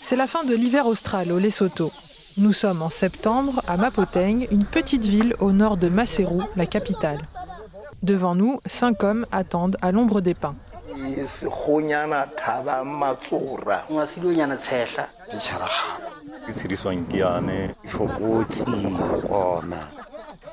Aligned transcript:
C'est 0.00 0.16
la 0.16 0.26
fin 0.26 0.44
de 0.44 0.54
l'hiver 0.54 0.86
austral 0.86 1.32
au 1.32 1.38
Lesotho. 1.38 1.90
Nous 2.36 2.52
sommes 2.52 2.82
en 2.82 2.90
septembre 2.90 3.62
à 3.68 3.76
Mapoteng, 3.76 4.46
une 4.50 4.64
petite 4.64 5.06
ville 5.06 5.34
au 5.40 5.52
nord 5.52 5.76
de 5.76 5.88
Maseru, 5.88 6.42
la 6.56 6.66
capitale. 6.66 7.22
Devant 8.02 8.34
nous, 8.34 8.60
cinq 8.66 9.02
hommes 9.02 9.24
attendent 9.32 9.76
à 9.80 9.92
l'ombre 9.92 10.20
des 10.20 10.34
pins. 10.34 10.56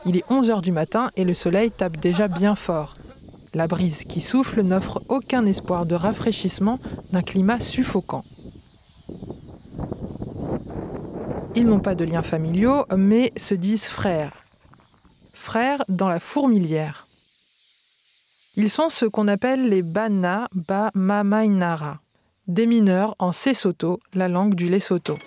Il 0.05 0.15
est 0.15 0.23
11 0.29 0.49
heures 0.49 0.61
du 0.61 0.71
matin 0.71 1.11
et 1.15 1.23
le 1.23 1.33
soleil 1.33 1.71
tape 1.71 1.97
déjà 1.97 2.27
bien 2.27 2.55
fort. 2.55 2.93
La 3.53 3.67
brise 3.67 4.03
qui 4.05 4.21
souffle 4.21 4.61
n'offre 4.61 5.01
aucun 5.09 5.45
espoir 5.45 5.85
de 5.85 5.95
rafraîchissement 5.95 6.79
d'un 7.11 7.21
climat 7.21 7.59
suffocant. 7.59 8.23
Ils 11.55 11.65
n'ont 11.65 11.81
pas 11.81 11.95
de 11.95 12.05
liens 12.05 12.21
familiaux, 12.21 12.85
mais 12.95 13.33
se 13.35 13.53
disent 13.53 13.87
frères. 13.87 14.45
Frères 15.33 15.83
dans 15.89 16.07
la 16.07 16.19
fourmilière. 16.19 17.07
Ils 18.55 18.69
sont 18.69 18.89
ce 18.89 19.05
qu'on 19.05 19.29
appelle 19.29 19.69
les 19.69 19.81
Bana 19.81 20.49
Ba 20.53 20.91
Mamainara, 20.93 22.01
des 22.47 22.65
mineurs 22.65 23.15
en 23.17 23.31
Sesotho, 23.31 24.01
la 24.13 24.27
langue 24.27 24.55
du 24.55 24.67
Lesotho. 24.67 25.17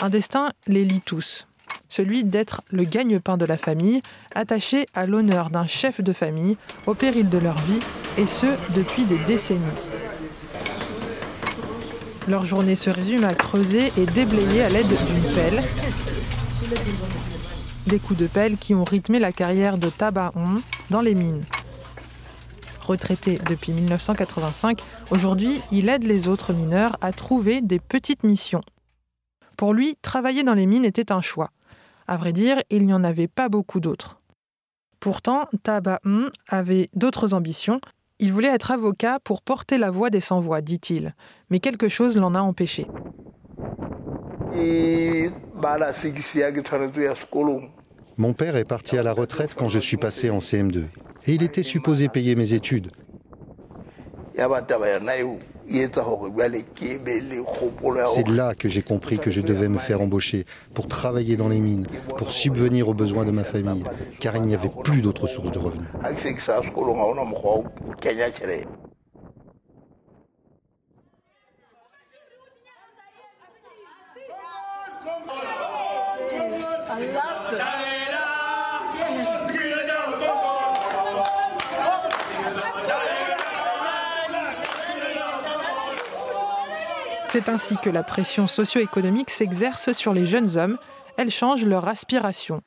Un 0.00 0.10
destin 0.10 0.52
les 0.68 0.84
lie 0.84 1.00
tous, 1.00 1.47
celui 1.88 2.24
d'être 2.24 2.62
le 2.70 2.84
gagne-pain 2.84 3.36
de 3.36 3.44
la 3.44 3.56
famille, 3.56 4.02
attaché 4.34 4.86
à 4.94 5.06
l'honneur 5.06 5.50
d'un 5.50 5.66
chef 5.66 6.00
de 6.00 6.12
famille 6.12 6.56
au 6.86 6.94
péril 6.94 7.28
de 7.28 7.38
leur 7.38 7.58
vie, 7.62 7.80
et 8.16 8.26
ce 8.26 8.46
depuis 8.74 9.04
des 9.04 9.18
décennies. 9.26 9.62
Leur 12.28 12.44
journée 12.44 12.76
se 12.76 12.90
résume 12.90 13.24
à 13.24 13.32
creuser 13.32 13.90
et 13.96 14.04
déblayer 14.04 14.62
à 14.62 14.68
l'aide 14.68 14.86
d'une 14.86 15.34
pelle. 15.34 15.62
Des 17.86 17.98
coups 17.98 18.18
de 18.18 18.26
pelle 18.26 18.58
qui 18.58 18.74
ont 18.74 18.84
rythmé 18.84 19.18
la 19.18 19.32
carrière 19.32 19.78
de 19.78 19.88
Tabaon 19.88 20.60
dans 20.90 21.00
les 21.00 21.14
mines. 21.14 21.44
Retraité 22.82 23.38
depuis 23.48 23.72
1985, 23.72 24.80
aujourd'hui, 25.10 25.60
il 25.72 25.88
aide 25.88 26.04
les 26.04 26.28
autres 26.28 26.52
mineurs 26.52 26.96
à 27.00 27.12
trouver 27.12 27.60
des 27.60 27.78
petites 27.78 28.24
missions. 28.24 28.62
Pour 29.56 29.72
lui, 29.74 29.96
travailler 30.02 30.42
dans 30.42 30.54
les 30.54 30.66
mines 30.66 30.84
était 30.84 31.12
un 31.12 31.20
choix. 31.20 31.50
À 32.08 32.16
vrai 32.16 32.32
dire, 32.32 32.60
il 32.70 32.86
n'y 32.86 32.94
en 32.94 33.04
avait 33.04 33.28
pas 33.28 33.48
beaucoup 33.48 33.78
d'autres. 33.78 34.20
Pourtant, 34.98 35.46
Tabaon 35.62 36.30
avait 36.48 36.90
d'autres 36.94 37.34
ambitions 37.34 37.80
il 38.20 38.32
voulait 38.32 38.48
être 38.48 38.72
avocat 38.72 39.20
pour 39.20 39.42
porter 39.42 39.78
la 39.78 39.90
voix 39.90 40.10
des 40.10 40.20
sans-voix, 40.20 40.60
dit-il, 40.60 41.14
mais 41.50 41.60
quelque 41.60 41.88
chose 41.88 42.18
l'en 42.18 42.34
a 42.34 42.40
empêché. 42.40 42.86
Mon 48.16 48.32
père 48.32 48.56
est 48.56 48.64
parti 48.64 48.98
à 48.98 49.02
la 49.04 49.12
retraite 49.12 49.54
quand 49.54 49.68
je 49.68 49.78
suis 49.78 49.96
passé 49.96 50.30
en 50.30 50.38
CM2 50.38 50.82
et 51.26 51.34
il 51.34 51.42
était 51.42 51.62
supposé 51.62 52.08
payer 52.08 52.34
mes 52.34 52.54
études. 52.54 52.90
C'est 58.06 58.28
là 58.28 58.54
que 58.54 58.68
j'ai 58.68 58.82
compris 58.82 59.18
que 59.18 59.30
je 59.30 59.40
devais 59.40 59.68
me 59.68 59.78
faire 59.78 60.00
embaucher 60.00 60.46
pour 60.74 60.86
travailler 60.86 61.36
dans 61.36 61.48
les 61.48 61.58
mines, 61.58 61.86
pour 62.16 62.30
subvenir 62.30 62.88
aux 62.88 62.94
besoins 62.94 63.24
de 63.24 63.30
ma 63.30 63.44
famille, 63.44 63.84
car 64.20 64.36
il 64.36 64.42
n'y 64.42 64.54
avait 64.54 64.70
plus 64.84 65.02
d'autres 65.02 65.26
sources 65.26 65.52
de 65.52 65.58
revenus. 65.58 65.88
C'est 87.40 87.50
ainsi 87.50 87.76
que 87.76 87.88
la 87.88 88.02
pression 88.02 88.48
socio-économique 88.48 89.30
s'exerce 89.30 89.92
sur 89.92 90.12
les 90.12 90.26
jeunes 90.26 90.56
hommes. 90.56 90.76
Elle 91.16 91.30
change 91.30 91.64
leur 91.64 91.86
aspiration, 91.86 92.62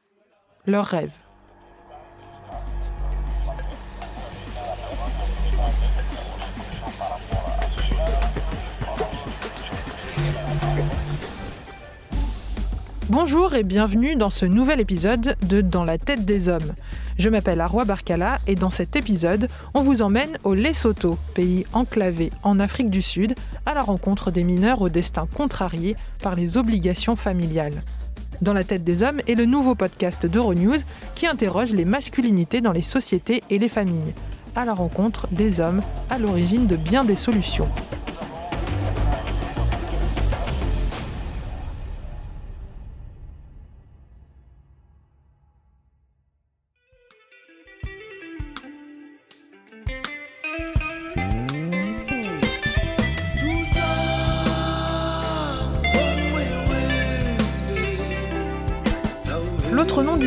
leurs 0.65 0.85
rêves. 0.85 1.11
Bonjour 13.11 13.55
et 13.55 13.63
bienvenue 13.63 14.15
dans 14.15 14.29
ce 14.29 14.45
nouvel 14.45 14.79
épisode 14.79 15.35
de 15.45 15.59
Dans 15.59 15.83
la 15.83 15.97
tête 15.97 16.23
des 16.23 16.47
hommes. 16.47 16.71
Je 17.19 17.27
m'appelle 17.27 17.59
Arwa 17.59 17.83
Barkala 17.83 18.39
et 18.47 18.55
dans 18.55 18.69
cet 18.69 18.95
épisode, 18.95 19.49
on 19.73 19.81
vous 19.81 20.01
emmène 20.01 20.37
au 20.45 20.53
Lesotho, 20.53 21.17
pays 21.35 21.65
enclavé 21.73 22.31
en 22.41 22.57
Afrique 22.57 22.89
du 22.89 23.01
Sud, 23.01 23.35
à 23.65 23.73
la 23.73 23.81
rencontre 23.81 24.31
des 24.31 24.45
mineurs 24.45 24.81
au 24.81 24.87
destin 24.87 25.27
contrarié 25.35 25.97
par 26.23 26.35
les 26.35 26.55
obligations 26.55 27.17
familiales. 27.17 27.83
Dans 28.41 28.53
la 28.53 28.63
tête 28.63 28.85
des 28.85 29.03
hommes 29.03 29.19
est 29.27 29.35
le 29.35 29.45
nouveau 29.45 29.75
podcast 29.75 30.25
d'Euronews 30.25 30.79
qui 31.13 31.27
interroge 31.27 31.73
les 31.73 31.83
masculinités 31.83 32.61
dans 32.61 32.71
les 32.71 32.81
sociétés 32.81 33.43
et 33.49 33.59
les 33.59 33.67
familles, 33.67 34.13
à 34.55 34.63
la 34.63 34.73
rencontre 34.73 35.27
des 35.33 35.59
hommes 35.59 35.81
à 36.09 36.17
l'origine 36.17 36.65
de 36.65 36.77
bien 36.77 37.03
des 37.03 37.17
solutions. 37.17 37.67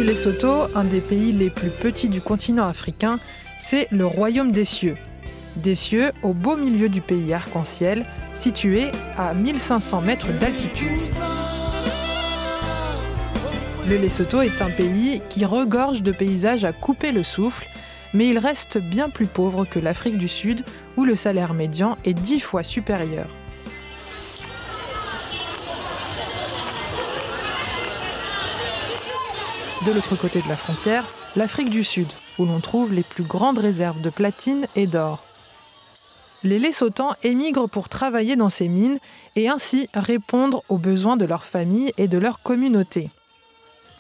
Lesotho, 0.05 0.65
un 0.75 0.85
des 0.85 1.01
pays 1.01 1.33
les 1.33 1.49
plus 1.49 1.71
petits 1.71 2.11
du 2.11 2.21
continent 2.21 2.69
africain, 2.69 3.19
c'est 3.59 3.89
le 3.91 4.05
Royaume 4.05 4.51
des 4.51 4.67
cieux. 4.67 4.97
Des 5.57 5.75
cieux 5.75 6.13
au 6.23 6.35
beau 6.35 6.57
milieu 6.57 6.91
du 6.91 7.01
pays 7.01 7.33
arc-en-ciel, 7.33 8.05
situé 8.35 8.91
à 9.17 9.33
1500 9.33 10.03
mètres 10.03 10.29
d'altitude. 10.39 11.01
Le 13.89 13.97
Lesotho 13.97 14.43
est 14.43 14.61
un 14.61 14.69
pays 14.69 15.23
qui 15.31 15.47
regorge 15.47 16.03
de 16.03 16.13
paysages 16.13 16.65
à 16.65 16.73
couper 16.73 17.11
le 17.11 17.23
souffle, 17.23 17.67
mais 18.13 18.29
il 18.29 18.37
reste 18.37 18.77
bien 18.77 19.09
plus 19.09 19.27
pauvre 19.27 19.65
que 19.65 19.79
l'Afrique 19.79 20.19
du 20.19 20.29
Sud, 20.29 20.65
où 20.99 21.05
le 21.05 21.17
salaire 21.17 21.55
médian 21.55 21.97
est 22.05 22.13
dix 22.13 22.41
fois 22.41 22.63
supérieur. 22.63 23.29
De 29.85 29.93
l'autre 29.93 30.17
côté 30.17 30.41
de 30.41 30.49
la 30.49 30.57
frontière, 30.57 31.05
l'Afrique 31.37 31.69
du 31.69 31.85
Sud, 31.85 32.09
où 32.39 32.47
l'on 32.47 32.61
trouve 32.61 32.93
les 32.95 33.03
plus 33.03 33.25
grandes 33.25 33.59
réserves 33.59 34.01
de 34.01 34.09
platine 34.09 34.67
et 34.77 34.87
d'or. 34.87 35.23
Les 36.43 36.59
Lesotans 36.59 37.17
émigrent 37.23 37.69
pour 37.69 37.91
travailler 37.91 38.35
dans 38.35 38.49
ces 38.49 38.69
mines 38.69 38.99
et 39.37 39.51
ainsi 39.51 39.91
répondre 39.93 40.63
aux 40.71 40.79
besoins 40.79 41.19
de 41.19 41.27
leur 41.27 41.45
famille 41.45 41.93
et 41.99 42.09
de 42.09 42.17
leur 42.17 42.41
communauté. 42.41 43.11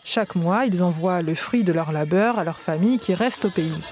Chaque 0.04 0.36
mois, 0.36 0.64
ils 0.64 0.82
envoient 0.82 1.20
le 1.20 1.34
fruit 1.34 1.64
de 1.64 1.72
leur 1.72 1.92
labeur 1.92 2.38
à 2.38 2.44
leur 2.44 2.58
famille 2.58 2.98
qui 2.98 3.12
reste 3.12 3.44
au 3.44 3.50
pays. 3.50 3.82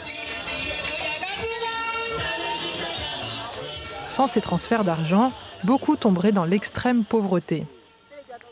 Sans 4.09 4.27
ces 4.27 4.41
transferts 4.41 4.85
d'argent, 4.85 5.33
beaucoup 5.65 5.97
tomberaient 5.97 6.33
dans 6.33 6.47
l'extrême 6.47 7.05
pauvreté. 7.05 7.67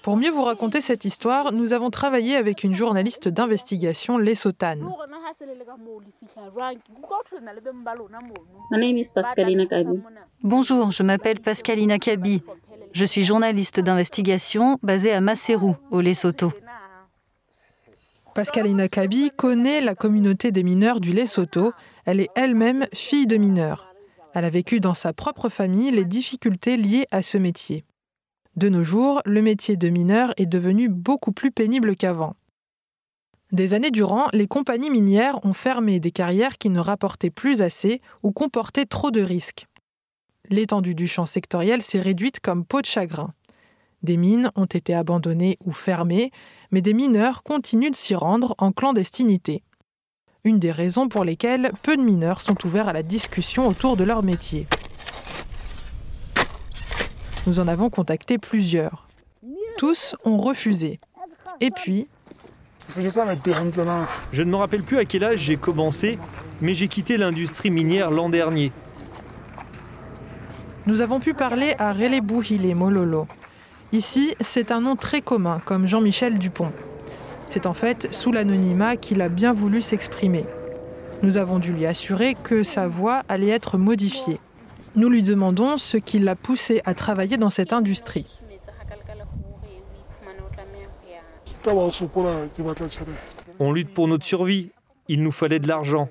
Pour 0.03 0.17
mieux 0.17 0.31
vous 0.31 0.45
raconter 0.45 0.81
cette 0.81 1.05
histoire, 1.05 1.53
nous 1.53 1.75
avons 1.75 1.91
travaillé 1.91 2.37
avec 2.37 2.65
une 2.65 2.75
journaliste 2.75 3.29
d'investigation 3.29 4.17
lessotane. 4.17 4.89
Bonjour, 10.43 10.91
je 10.91 11.03
m'appelle 11.03 11.41
Pascalina 11.41 11.99
Kabi. 11.99 12.43
Je 12.93 13.05
suis 13.05 13.25
journaliste 13.25 13.81
d'investigation 13.81 14.79
basée 14.83 15.13
à 15.13 15.21
Maseru, 15.21 15.73
au 15.91 16.01
Lesotho. 16.01 16.51
Pascalina 18.35 18.89
Kabi 18.89 19.31
connaît 19.37 19.83
la 19.83 19.95
communauté 19.95 20.51
des 20.51 20.63
mineurs 20.63 21.01
du 21.01 21.13
Lesotho. 21.13 21.73
Elle 22.07 22.21
est 22.21 22.31
elle-même 22.35 22.87
fille 22.95 23.27
de 23.27 23.37
mineur. 23.37 23.95
Elle 24.35 24.45
a 24.47 24.51
vécu 24.51 24.81
dans 24.81 24.95
sa 24.95 25.13
propre 25.13 25.49
famille 25.49 25.91
les 25.91 26.05
difficultés 26.05 26.77
liées 26.77 27.07
à 27.11 27.21
ce 27.21 27.37
métier. 27.37 27.85
De 28.57 28.69
nos 28.69 28.83
jours, 28.83 29.23
le 29.25 29.43
métier 29.43 29.77
de 29.77 29.89
mineur 29.89 30.35
est 30.37 30.47
devenu 30.47 30.89
beaucoup 30.89 31.33
plus 31.33 31.51
pénible 31.51 31.97
qu'avant. 31.97 32.35
Des 33.53 33.75
années 33.75 33.91
durant, 33.91 34.27
les 34.33 34.47
compagnies 34.47 34.91
minières 34.91 35.45
ont 35.45 35.53
fermé 35.53 35.99
des 35.99 36.11
carrières 36.11 36.59
qui 36.59 36.71
ne 36.71 36.81
rapportaient 36.81 37.31
plus 37.31 37.63
assez 37.63 38.01
ou 38.23 38.33
comportaient 38.33 38.87
trop 38.87 39.11
de 39.11 39.21
risques. 39.21 39.67
L'étendue 40.49 40.95
du 40.95 41.07
champ 41.07 41.27
sectoriel 41.27 41.83
s'est 41.83 42.01
réduite 42.01 42.41
comme 42.41 42.65
peau 42.65 42.81
de 42.81 42.87
chagrin. 42.87 43.33
Des 44.03 44.17
mines 44.17 44.51
ont 44.57 44.67
été 44.67 44.95
abandonnées 44.95 45.59
ou 45.65 45.73
fermées, 45.73 46.31
mais 46.71 46.81
des 46.81 46.95
mineurs 46.95 47.43
continuent 47.43 47.91
de 47.91 47.97
s'y 47.97 48.15
rendre 48.15 48.55
en 48.59 48.73
clandestinité. 48.73 49.63
Une 50.43 50.59
des 50.59 50.73
raisons 50.73 51.09
pour 51.09 51.25
lesquelles 51.25 51.71
peu 51.83 51.97
de 51.97 52.03
mineurs 52.03 52.41
sont 52.41 52.57
ouverts 52.65 52.89
à 52.89 52.93
la 52.93 53.03
discussion 53.03 53.69
autour 53.69 53.97
de 53.97 54.05
leur 54.05 54.23
métier. 54.23 54.67
Nous 57.47 57.59
en 57.59 57.69
avons 57.69 57.89
contacté 57.89 58.39
plusieurs. 58.39 59.09
Tous 59.79 60.15
ont 60.25 60.39
refusé. 60.39 61.01
Et 61.61 61.71
puis, 61.71 62.07
je 62.89 64.43
ne 64.43 64.51
me 64.51 64.57
rappelle 64.57 64.83
plus 64.83 64.99
à 64.99 65.05
quel 65.05 65.25
âge 65.25 65.39
j'ai 65.39 65.57
commencé, 65.57 66.19
mais 66.61 66.75
j'ai 66.75 66.89
quitté 66.89 67.17
l'industrie 67.17 67.71
minière 67.71 68.11
l'an 68.11 68.29
dernier. 68.29 68.73
Nous 70.87 71.01
avons 71.03 71.21
pu 71.21 71.35
parler 71.35 71.75
à 71.79 71.93
Rele 71.93 72.21
Bouhile 72.21 72.75
Mololo. 72.75 73.27
Ici, 73.93 74.35
c'est 74.41 74.71
un 74.71 74.81
nom 74.81 74.97
très 74.97 75.21
commun, 75.21 75.61
comme 75.65 75.87
Jean-Michel 75.87 76.39
Dupont. 76.39 76.73
C'est 77.47 77.67
en 77.67 77.75
fait 77.75 78.13
sous 78.13 78.33
l'anonymat 78.33 78.97
qu'il 78.97 79.23
a 79.23 79.29
bien 79.29 79.53
voulu 79.53 79.83
s'exprimer. 79.83 80.45
Nous 81.23 81.37
avons 81.37 81.59
dû 81.59 81.73
lui 81.73 81.87
assurer 81.87 82.35
que 82.35 82.63
sa 82.63 82.87
voix 82.87 83.23
allait 83.29 83.49
être 83.49 83.79
modifiée. 83.79 84.41
Nous 84.97 85.09
lui 85.09 85.23
demandons 85.23 85.79
ce 85.79 85.97
qui 85.97 86.19
l'a 86.19 86.37
poussé 86.37 86.83
à 86.85 86.95
travailler 86.95 87.37
dans 87.37 87.51
cette 87.51 87.73
industrie. 87.73 88.27
On 93.59 93.73
lutte 93.73 93.95
pour 93.95 94.09
notre 94.09 94.25
survie. 94.25 94.71
Il 95.09 95.23
nous 95.23 95.33
fallait 95.33 95.59
de 95.59 95.69
l'argent. 95.69 96.09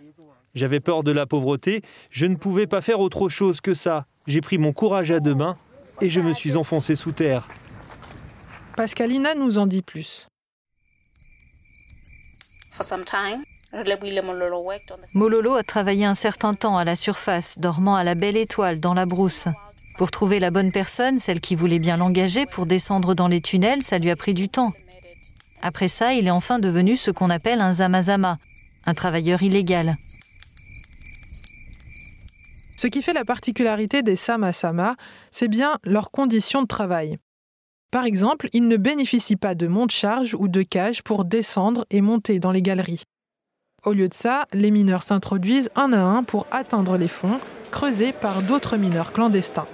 J'avais 0.55 0.79
peur 0.79 1.03
de 1.03 1.11
la 1.11 1.25
pauvreté. 1.25 1.81
Je 2.09 2.25
ne 2.25 2.35
pouvais 2.35 2.67
pas 2.67 2.81
faire 2.81 2.99
autre 2.99 3.29
chose 3.29 3.61
que 3.61 3.73
ça. 3.73 4.05
J'ai 4.27 4.41
pris 4.41 4.57
mon 4.57 4.73
courage 4.73 5.11
à 5.11 5.19
deux 5.19 5.35
mains 5.35 5.57
et 6.01 6.09
je 6.09 6.21
me 6.21 6.33
suis 6.33 6.55
enfoncé 6.55 6.95
sous 6.95 7.11
terre. 7.11 7.47
Pascalina 8.75 9.35
nous 9.35 9.57
en 9.57 9.67
dit 9.67 9.81
plus. 9.81 10.27
Mololo 15.13 15.55
a 15.55 15.63
travaillé 15.63 16.05
un 16.05 16.15
certain 16.15 16.55
temps 16.55 16.77
à 16.77 16.83
la 16.83 16.95
surface, 16.95 17.59
dormant 17.59 17.95
à 17.95 18.03
la 18.03 18.15
belle 18.15 18.37
étoile 18.37 18.79
dans 18.79 18.95
la 18.95 19.05
brousse. 19.05 19.47
Pour 19.97 20.11
trouver 20.11 20.39
la 20.39 20.49
bonne 20.49 20.71
personne, 20.71 21.19
celle 21.19 21.39
qui 21.39 21.55
voulait 21.55 21.79
bien 21.79 21.97
l'engager 21.97 22.45
pour 22.45 22.65
descendre 22.65 23.13
dans 23.13 23.27
les 23.27 23.41
tunnels, 23.41 23.83
ça 23.83 23.99
lui 23.99 24.09
a 24.09 24.15
pris 24.15 24.33
du 24.33 24.49
temps. 24.49 24.73
Après 25.61 25.87
ça, 25.87 26.13
il 26.13 26.25
est 26.25 26.31
enfin 26.31 26.57
devenu 26.57 26.97
ce 26.97 27.11
qu'on 27.11 27.29
appelle 27.29 27.61
un 27.61 27.73
zamazama, 27.73 28.37
un 28.85 28.93
travailleur 28.93 29.43
illégal. 29.43 29.97
Ce 32.75 32.87
qui 32.87 33.01
fait 33.01 33.13
la 33.13 33.25
particularité 33.25 34.01
des 34.01 34.15
samasama, 34.15 34.95
c'est 35.31 35.49
bien 35.49 35.77
leurs 35.83 36.11
conditions 36.11 36.61
de 36.61 36.67
travail. 36.67 37.19
Par 37.91 38.05
exemple, 38.05 38.49
ils 38.53 38.67
ne 38.67 38.77
bénéficient 38.77 39.35
pas 39.35 39.53
de 39.53 39.67
monte-charge 39.67 40.33
ou 40.33 40.47
de 40.47 40.61
cage 40.61 41.03
pour 41.03 41.25
descendre 41.25 41.85
et 41.89 42.01
monter 42.01 42.39
dans 42.39 42.51
les 42.51 42.61
galeries. 42.61 43.03
Au 43.85 43.93
lieu 43.93 44.09
de 44.09 44.13
ça, 44.13 44.45
les 44.53 44.71
mineurs 44.71 45.03
s'introduisent 45.03 45.69
un 45.75 45.93
à 45.93 45.99
un 45.99 46.23
pour 46.23 46.45
atteindre 46.51 46.97
les 46.97 47.07
fonds, 47.07 47.39
creusés 47.71 48.11
par 48.11 48.41
d'autres 48.41 48.75
mineurs 48.75 49.13
clandestins. 49.13 49.65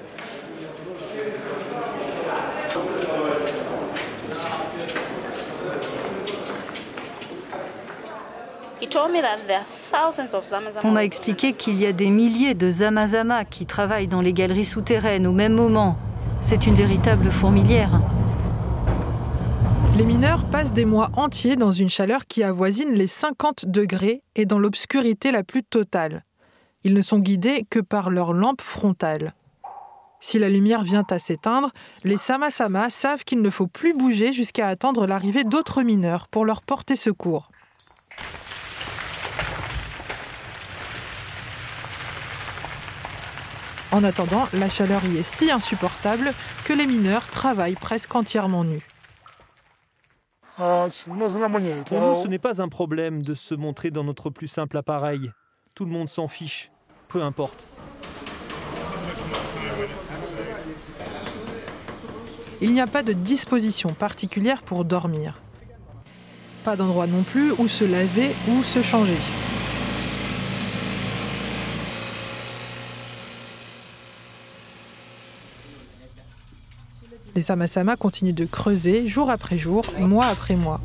On 10.83 10.91
m'a 10.91 11.03
expliqué 11.03 11.53
qu'il 11.53 11.75
y 11.75 11.85
a 11.85 11.91
des 11.91 12.09
milliers 12.09 12.53
de 12.53 12.69
Zamazama 12.69 13.45
qui 13.45 13.65
travaillent 13.65 14.07
dans 14.07 14.21
les 14.21 14.33
galeries 14.33 14.65
souterraines 14.65 15.25
au 15.25 15.31
même 15.31 15.53
moment. 15.53 15.97
C'est 16.41 16.67
une 16.67 16.75
véritable 16.75 17.31
fourmilière. 17.31 17.99
Les 19.95 20.03
mineurs 20.03 20.49
passent 20.49 20.73
des 20.73 20.83
mois 20.83 21.09
entiers 21.13 21.55
dans 21.55 21.71
une 21.71 21.87
chaleur 21.87 22.25
qui 22.27 22.43
avoisine 22.43 22.91
les 22.91 23.07
50 23.07 23.67
degrés 23.67 24.23
et 24.35 24.45
dans 24.45 24.59
l'obscurité 24.59 25.31
la 25.31 25.41
plus 25.41 25.63
totale. 25.63 26.25
Ils 26.83 26.93
ne 26.93 27.01
sont 27.01 27.19
guidés 27.19 27.65
que 27.69 27.79
par 27.79 28.09
leur 28.09 28.33
lampe 28.33 28.59
frontale. 28.59 29.33
Si 30.19 30.37
la 30.37 30.49
lumière 30.49 30.83
vient 30.83 31.05
à 31.09 31.17
s'éteindre, 31.17 31.71
les 32.03 32.17
Samasama 32.17 32.89
savent 32.89 33.23
qu'il 33.23 33.41
ne 33.41 33.49
faut 33.49 33.67
plus 33.67 33.97
bouger 33.97 34.33
jusqu'à 34.33 34.67
attendre 34.67 35.07
l'arrivée 35.07 35.45
d'autres 35.45 35.81
mineurs 35.81 36.27
pour 36.27 36.43
leur 36.43 36.61
porter 36.61 36.97
secours. 36.97 37.49
En 43.93 44.03
attendant, 44.03 44.45
la 44.51 44.69
chaleur 44.69 45.05
y 45.05 45.19
est 45.19 45.23
si 45.23 45.51
insupportable 45.51 46.33
que 46.65 46.73
les 46.73 46.85
mineurs 46.85 47.27
travaillent 47.27 47.75
presque 47.75 48.13
entièrement 48.13 48.65
nus. 48.65 48.94
Pour 50.55 51.15
nous, 51.15 51.29
ce 51.29 52.27
n'est 52.27 52.39
pas 52.39 52.61
un 52.61 52.69
problème 52.69 53.21
de 53.21 53.35
se 53.35 53.55
montrer 53.55 53.91
dans 53.91 54.03
notre 54.03 54.29
plus 54.29 54.47
simple 54.47 54.77
appareil. 54.77 55.31
Tout 55.73 55.83
le 55.85 55.91
monde 55.91 56.09
s'en 56.09 56.29
fiche, 56.29 56.71
peu 57.09 57.21
importe. 57.21 57.67
Il 62.61 62.71
n'y 62.71 62.79
a 62.79 62.87
pas 62.87 63.03
de 63.03 63.11
disposition 63.11 63.93
particulière 63.93 64.63
pour 64.63 64.85
dormir. 64.85 65.41
Pas 66.63 66.77
d'endroit 66.77 67.07
non 67.07 67.23
plus 67.23 67.51
où 67.51 67.67
se 67.67 67.83
laver 67.83 68.33
ou 68.49 68.63
se 68.63 68.81
changer. 68.81 69.17
Les 77.35 77.41
Samasama 77.41 77.97
continuent 77.97 78.33
de 78.33 78.45
creuser 78.45 79.09
jour 79.09 79.29
après 79.29 79.57
jour, 79.57 79.83
mois 79.99 80.27
après 80.27 80.55
mois. 80.55 80.79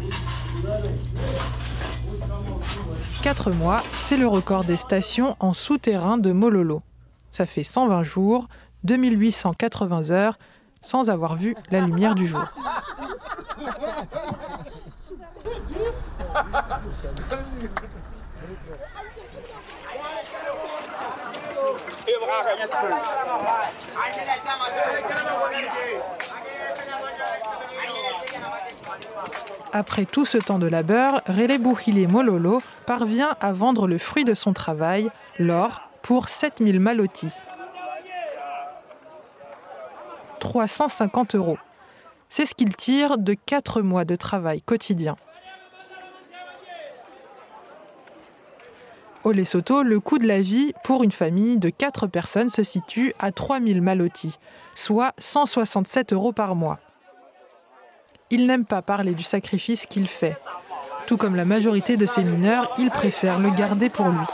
Quatre 3.22 3.52
mois, 3.52 3.82
c'est 4.00 4.16
le 4.16 4.26
record 4.26 4.64
des 4.64 4.76
stations 4.76 5.36
en 5.38 5.54
souterrain 5.54 6.18
de 6.18 6.32
Mololo. 6.32 6.82
Ça 7.28 7.46
fait 7.46 7.62
120 7.62 8.02
jours, 8.02 8.48
2880 8.82 10.10
heures, 10.10 10.38
sans 10.80 11.08
avoir 11.08 11.36
vu 11.36 11.54
la 11.70 11.82
lumière 11.82 12.16
du 12.16 12.26
jour. 12.26 12.44
Après 29.72 30.04
tout 30.04 30.24
ce 30.24 30.38
temps 30.38 30.58
de 30.58 30.66
labeur, 30.66 31.22
Rele 31.26 31.58
Bouhile 31.58 32.08
Mololo 32.08 32.60
parvient 32.86 33.36
à 33.40 33.52
vendre 33.52 33.86
le 33.86 33.98
fruit 33.98 34.24
de 34.24 34.34
son 34.34 34.52
travail, 34.52 35.10
l'or, 35.38 35.82
pour 36.02 36.28
7000 36.28 36.80
malotis. 36.80 37.34
350 40.40 41.36
euros. 41.36 41.58
C'est 42.28 42.46
ce 42.46 42.54
qu'il 42.54 42.74
tire 42.74 43.16
de 43.16 43.34
4 43.34 43.80
mois 43.82 44.04
de 44.04 44.16
travail 44.16 44.60
quotidien. 44.60 45.16
Au 49.22 49.32
Lesotho, 49.32 49.82
le 49.82 50.00
coût 50.00 50.18
de 50.18 50.26
la 50.26 50.40
vie 50.40 50.72
pour 50.82 51.04
une 51.04 51.12
famille 51.12 51.58
de 51.58 51.68
4 51.68 52.08
personnes 52.08 52.48
se 52.48 52.64
situe 52.64 53.14
à 53.20 53.30
3000 53.30 53.82
malotis, 53.82 54.38
soit 54.74 55.12
167 55.18 56.12
euros 56.12 56.32
par 56.32 56.56
mois. 56.56 56.80
Il 58.30 58.46
n'aime 58.46 58.64
pas 58.64 58.80
parler 58.80 59.12
du 59.12 59.24
sacrifice 59.24 59.86
qu'il 59.86 60.06
fait. 60.06 60.38
Tout 61.06 61.16
comme 61.16 61.34
la 61.34 61.44
majorité 61.44 61.96
de 61.96 62.06
ses 62.06 62.22
mineurs, 62.22 62.72
il 62.78 62.90
préfère 62.90 63.38
le 63.40 63.50
garder 63.50 63.88
pour 63.88 64.08
lui. 64.08 64.26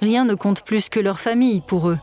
Rien 0.00 0.24
ne 0.24 0.34
compte 0.34 0.62
plus 0.62 0.88
que 0.88 1.00
leur 1.00 1.18
famille 1.18 1.60
pour 1.60 1.88
eux. 1.88 1.98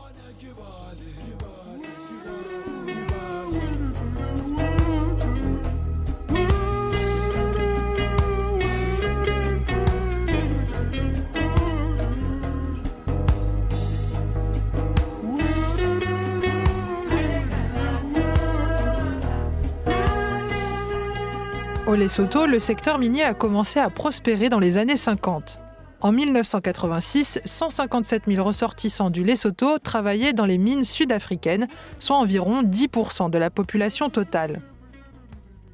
Au 21.92 21.94
Lesotho, 21.94 22.46
le 22.46 22.58
secteur 22.58 22.96
minier 22.96 23.22
a 23.22 23.34
commencé 23.34 23.78
à 23.78 23.90
prospérer 23.90 24.48
dans 24.48 24.60
les 24.60 24.78
années 24.78 24.96
50. 24.96 25.58
En 26.00 26.10
1986, 26.10 27.42
157 27.44 28.22
000 28.28 28.42
ressortissants 28.42 29.10
du 29.10 29.22
Lesotho 29.22 29.78
travaillaient 29.78 30.32
dans 30.32 30.46
les 30.46 30.56
mines 30.56 30.84
sud-africaines, 30.84 31.68
soit 32.00 32.16
environ 32.16 32.62
10% 32.62 33.28
de 33.28 33.36
la 33.36 33.50
population 33.50 34.08
totale. 34.08 34.62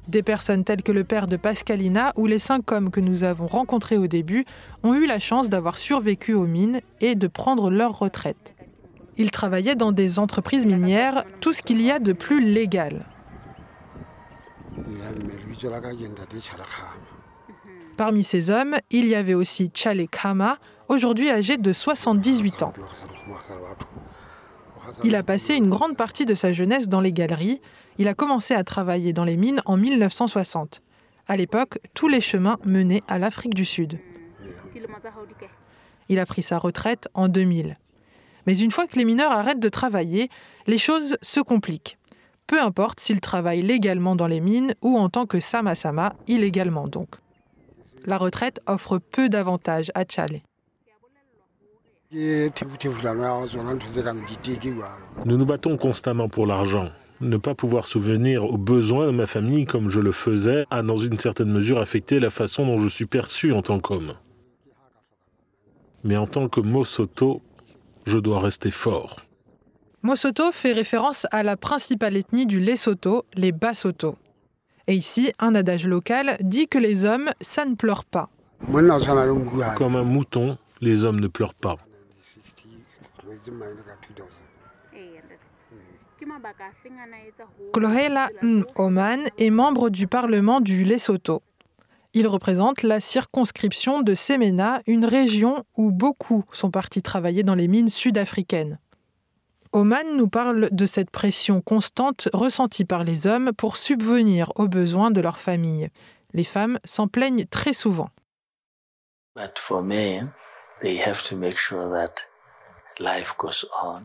Des 0.09 0.21
personnes 0.21 0.65
telles 0.65 0.83
que 0.83 0.91
le 0.91 1.05
père 1.05 1.25
de 1.25 1.37
Pascalina 1.37 2.11
ou 2.17 2.25
les 2.25 2.39
cinq 2.39 2.69
hommes 2.73 2.91
que 2.91 2.99
nous 2.99 3.23
avons 3.23 3.47
rencontrés 3.47 3.97
au 3.97 4.07
début 4.07 4.43
ont 4.83 4.95
eu 4.95 5.05
la 5.05 5.19
chance 5.19 5.47
d'avoir 5.47 5.77
survécu 5.77 6.33
aux 6.33 6.47
mines 6.47 6.81
et 6.99 7.15
de 7.15 7.27
prendre 7.27 7.69
leur 7.69 7.97
retraite. 7.97 8.55
Ils 9.15 9.31
travaillaient 9.31 9.75
dans 9.75 9.93
des 9.93 10.19
entreprises 10.19 10.65
minières, 10.65 11.23
tout 11.39 11.53
ce 11.53 11.61
qu'il 11.61 11.81
y 11.81 11.89
a 11.91 11.99
de 11.99 12.11
plus 12.11 12.43
légal. 12.43 13.05
Parmi 17.97 18.23
ces 18.23 18.49
hommes, 18.49 18.75
il 18.91 19.07
y 19.07 19.15
avait 19.15 19.33
aussi 19.33 19.71
Chale 19.73 20.07
Kama, 20.07 20.57
aujourd'hui 20.87 21.29
âgé 21.29 21.57
de 21.57 21.73
78 21.73 22.63
ans. 22.63 22.73
Il 25.03 25.15
a 25.15 25.23
passé 25.23 25.55
une 25.55 25.69
grande 25.69 25.95
partie 25.95 26.25
de 26.25 26.33
sa 26.33 26.51
jeunesse 26.51 26.87
dans 26.87 27.01
les 27.01 27.13
galeries. 27.13 27.61
Il 27.97 28.07
a 28.07 28.13
commencé 28.13 28.53
à 28.53 28.63
travailler 28.63 29.13
dans 29.13 29.25
les 29.25 29.37
mines 29.37 29.61
en 29.65 29.77
1960. 29.77 30.81
À 31.27 31.37
l'époque, 31.37 31.77
tous 31.93 32.07
les 32.07 32.21
chemins 32.21 32.57
menaient 32.65 33.03
à 33.07 33.19
l'Afrique 33.19 33.53
du 33.53 33.65
Sud. 33.65 33.99
Il 36.07 36.19
a 36.19 36.25
pris 36.25 36.41
sa 36.41 36.57
retraite 36.57 37.07
en 37.13 37.27
2000. 37.27 37.77
Mais 38.47 38.57
une 38.57 38.71
fois 38.71 38.87
que 38.87 38.97
les 38.97 39.05
mineurs 39.05 39.31
arrêtent 39.31 39.59
de 39.59 39.69
travailler, 39.69 40.29
les 40.65 40.79
choses 40.79 41.17
se 41.21 41.39
compliquent. 41.39 41.98
Peu 42.49 42.59
importe 42.59 42.99
s'ils 42.99 43.21
travaillent 43.21 43.61
légalement 43.61 44.15
dans 44.15 44.25
les 44.25 44.39
mines 44.39 44.73
ou 44.81 44.97
en 44.97 45.07
tant 45.07 45.27
que 45.27 45.39
sama-sama, 45.39 46.15
illégalement 46.27 46.87
donc. 46.87 47.09
La 48.07 48.17
retraite 48.17 48.59
offre 48.65 48.97
peu 48.97 49.29
d'avantages 49.29 49.91
à 49.93 50.03
Tchale. 50.03 50.41
Nous 52.11 52.57
nous 55.37 55.45
battons 55.45 55.77
constamment 55.77 56.27
pour 56.27 56.47
l'argent. 56.47 56.89
Ne 57.21 57.37
pas 57.37 57.53
pouvoir 57.53 57.85
souvenir 57.85 58.45
aux 58.45 58.57
besoins 58.57 59.05
de 59.05 59.11
ma 59.11 59.27
famille 59.27 59.67
comme 59.67 59.89
je 59.89 59.99
le 59.99 60.11
faisais 60.11 60.65
a 60.71 60.81
dans 60.81 60.97
une 60.97 61.19
certaine 61.19 61.51
mesure 61.51 61.77
affecté 61.77 62.19
la 62.19 62.31
façon 62.31 62.65
dont 62.65 62.79
je 62.79 62.87
suis 62.87 63.05
perçu 63.05 63.53
en 63.53 63.61
tant 63.61 63.79
qu'homme. 63.79 64.15
Mais 66.03 66.17
en 66.17 66.25
tant 66.25 66.49
que 66.49 66.61
Mosoto, 66.61 67.43
je 68.07 68.17
dois 68.17 68.39
rester 68.39 68.71
fort. 68.71 69.28
Mosoto 70.01 70.53
fait 70.53 70.71
référence 70.71 71.27
à 71.31 71.43
la 71.43 71.57
principale 71.57 72.15
ethnie 72.15 72.45
du 72.45 72.59
Lesotho, 72.59 73.25
les 73.33 73.51
Basotho. 73.51 74.15
Et 74.87 74.95
ici, 74.95 75.33
un 75.39 75.53
adage 75.55 75.85
local 75.85 76.37
dit 76.39 76.69
que 76.69 76.77
les 76.77 77.03
hommes, 77.03 77.29
ça 77.41 77.65
ne 77.65 77.75
pleure 77.75 78.05
pas. 78.05 78.29
Comme 79.77 79.95
un 79.95 80.03
mouton, 80.03 80.57
les 80.79 81.05
hommes 81.05 81.19
ne 81.19 81.27
pleurent 81.27 81.53
pas. 81.53 81.75
Klohela 87.73 88.29
Oman 88.75 89.19
est 89.37 89.49
membre 89.49 89.89
du 89.89 90.07
Parlement 90.07 90.61
du 90.61 90.85
Lesotho. 90.85 91.41
Il 92.13 92.25
représente 92.25 92.83
la 92.83 93.01
circonscription 93.01 94.01
de 94.01 94.15
Semena, 94.15 94.81
une 94.87 95.05
région 95.05 95.65
où 95.77 95.91
beaucoup 95.91 96.45
sont 96.51 96.71
partis 96.71 97.01
travailler 97.01 97.43
dans 97.43 97.55
les 97.55 97.67
mines 97.67 97.89
sud-africaines. 97.89 98.79
Oman 99.71 100.17
nous 100.17 100.27
parle 100.27 100.69
de 100.71 100.85
cette 100.87 101.11
pression 101.11 101.61
constante 101.61 102.27
ressentie 102.33 102.85
par 102.85 103.03
les 103.03 103.27
hommes 103.27 103.51
pour 103.55 103.77
subvenir 103.77 104.51
aux 104.55 104.67
besoins 104.67 105.11
de 105.11 105.21
leur 105.21 105.37
famille. 105.37 105.89
Les 106.33 106.43
femmes 106.43 106.79
s'en 106.85 107.07
plaignent 107.07 107.45
très 107.45 107.73
souvent. 107.73 108.09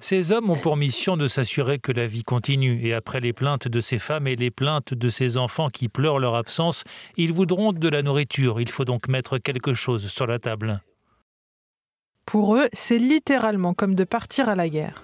Ces 0.00 0.32
hommes 0.32 0.50
ont 0.50 0.56
pour 0.56 0.76
mission 0.76 1.16
de 1.16 1.26
s'assurer 1.26 1.78
que 1.78 1.92
la 1.92 2.06
vie 2.06 2.24
continue 2.24 2.86
et 2.86 2.92
après 2.92 3.20
les 3.20 3.32
plaintes 3.32 3.66
de 3.66 3.80
ces 3.80 3.98
femmes 3.98 4.26
et 4.26 4.36
les 4.36 4.50
plaintes 4.50 4.92
de 4.92 5.08
ces 5.08 5.38
enfants 5.38 5.70
qui 5.70 5.88
pleurent 5.88 6.18
leur 6.18 6.34
absence, 6.34 6.84
ils 7.16 7.32
voudront 7.32 7.72
de 7.72 7.88
la 7.88 8.02
nourriture. 8.02 8.60
Il 8.60 8.70
faut 8.70 8.84
donc 8.84 9.08
mettre 9.08 9.38
quelque 9.38 9.72
chose 9.72 10.08
sur 10.08 10.26
la 10.26 10.38
table. 10.38 10.78
Pour 12.26 12.56
eux, 12.56 12.68
c'est 12.74 12.98
littéralement 12.98 13.72
comme 13.72 13.94
de 13.94 14.04
partir 14.04 14.50
à 14.50 14.54
la 14.54 14.68
guerre. 14.68 15.02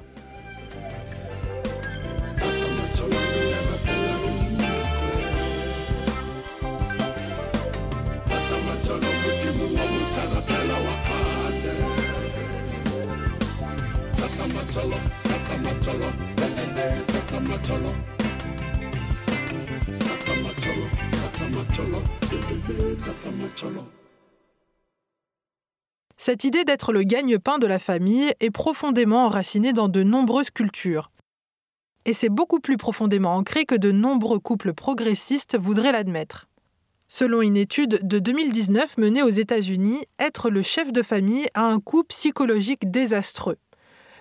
Cette 26.30 26.44
idée 26.44 26.62
d'être 26.62 26.92
le 26.92 27.02
gagne-pain 27.02 27.58
de 27.58 27.66
la 27.66 27.80
famille 27.80 28.32
est 28.38 28.52
profondément 28.52 29.24
enracinée 29.24 29.72
dans 29.72 29.88
de 29.88 30.04
nombreuses 30.04 30.52
cultures. 30.52 31.10
Et 32.04 32.12
c'est 32.12 32.28
beaucoup 32.28 32.60
plus 32.60 32.76
profondément 32.76 33.34
ancré 33.34 33.64
que 33.64 33.74
de 33.74 33.90
nombreux 33.90 34.38
couples 34.38 34.72
progressistes 34.72 35.58
voudraient 35.58 35.90
l'admettre. 35.90 36.46
Selon 37.08 37.42
une 37.42 37.56
étude 37.56 37.98
de 38.06 38.20
2019 38.20 38.96
menée 38.98 39.24
aux 39.24 39.28
États-Unis, 39.28 40.04
être 40.20 40.50
le 40.50 40.62
chef 40.62 40.92
de 40.92 41.02
famille 41.02 41.48
a 41.54 41.64
un 41.64 41.80
coût 41.80 42.04
psychologique 42.04 42.88
désastreux. 42.88 43.58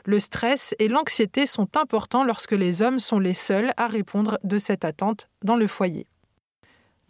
Le 0.06 0.20
stress 0.20 0.74
et 0.80 0.88
l'anxiété 0.88 1.46
sont 1.46 1.78
importants 1.78 2.24
lorsque 2.24 2.54
les 2.54 2.82
hommes 2.82 3.00
sont 3.00 3.20
les 3.20 3.36
seuls 3.36 3.72
à 3.78 3.86
répondre 3.86 4.40
de 4.44 4.58
cette 4.58 4.84
attente 4.84 5.28
dans 5.44 5.58
le 5.58 5.68
foyer. 5.68 6.08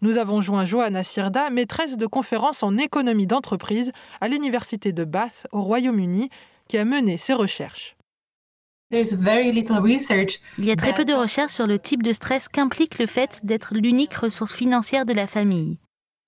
Nous 0.02 0.18
avons 0.18 0.40
joint 0.40 0.64
Johanna 0.64 1.04
Sirda, 1.04 1.50
maîtresse 1.50 1.98
de 1.98 2.08
conférences 2.08 2.64
en 2.64 2.78
économie 2.78 3.28
d'entreprise 3.28 3.92
à 4.22 4.30
l'Université 4.30 4.94
de 4.94 5.04
Bath 5.04 5.46
au 5.52 5.62
Royaume-Uni, 5.62 6.30
qui 6.70 6.78
a 6.78 6.86
mené 6.86 7.18
ses 7.18 7.34
recherches. 7.34 7.98
Il 8.92 8.98
y 10.66 10.72
a 10.72 10.76
très 10.76 10.94
peu 10.94 11.06
de 11.06 11.14
recherches 11.14 11.52
sur 11.52 11.68
le 11.68 11.78
type 11.78 12.02
de 12.02 12.14
stress 12.14 12.48
qu'implique 12.48 12.98
le 12.98 13.08
fait 13.08 13.42
d'être 13.44 13.74
l'unique 13.76 14.16
ressource 14.16 14.56
financière 14.56 15.06
de 15.06 15.14
la 15.14 15.28
famille. 15.28 15.78